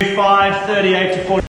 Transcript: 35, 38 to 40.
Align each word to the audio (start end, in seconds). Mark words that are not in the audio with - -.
35, 0.00 0.66
38 0.66 1.14
to 1.14 1.24
40. 1.28 1.49